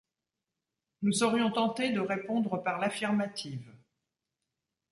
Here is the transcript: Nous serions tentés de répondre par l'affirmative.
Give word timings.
Nous 1.03 1.11
serions 1.11 1.51
tentés 1.51 1.91
de 1.91 1.99
répondre 1.99 2.63
par 2.63 2.79
l'affirmative. 2.79 3.71